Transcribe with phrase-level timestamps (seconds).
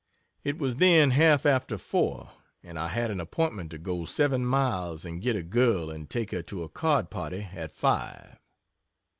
[0.43, 2.31] It was then half after four
[2.63, 6.31] and I had an appointment to go seven miles and get a girl and take
[6.31, 8.39] her to a card party at five.